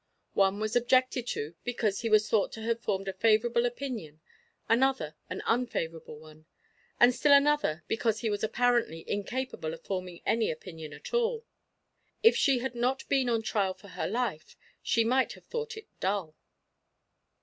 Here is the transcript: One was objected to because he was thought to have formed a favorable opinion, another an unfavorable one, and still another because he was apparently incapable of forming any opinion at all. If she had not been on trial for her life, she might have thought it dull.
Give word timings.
One 0.33 0.59
was 0.59 0.75
objected 0.75 1.27
to 1.27 1.53
because 1.63 1.99
he 1.99 2.09
was 2.09 2.27
thought 2.27 2.51
to 2.53 2.63
have 2.63 2.81
formed 2.81 3.07
a 3.07 3.13
favorable 3.13 3.67
opinion, 3.67 4.19
another 4.67 5.15
an 5.29 5.43
unfavorable 5.45 6.17
one, 6.17 6.47
and 6.99 7.13
still 7.13 7.33
another 7.33 7.83
because 7.87 8.21
he 8.21 8.29
was 8.31 8.43
apparently 8.43 9.07
incapable 9.07 9.75
of 9.75 9.83
forming 9.83 10.23
any 10.25 10.49
opinion 10.49 10.91
at 10.91 11.13
all. 11.13 11.45
If 12.23 12.35
she 12.35 12.57
had 12.57 12.73
not 12.73 13.07
been 13.09 13.29
on 13.29 13.43
trial 13.43 13.75
for 13.75 13.89
her 13.89 14.07
life, 14.07 14.57
she 14.81 15.03
might 15.03 15.33
have 15.33 15.45
thought 15.45 15.77
it 15.77 15.85
dull. 15.99 16.35